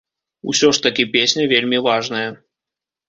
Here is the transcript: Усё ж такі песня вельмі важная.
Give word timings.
Усё 0.53 0.71
ж 0.77 0.81
такі 0.87 1.05
песня 1.17 1.45
вельмі 1.53 1.83
важная. 1.89 2.29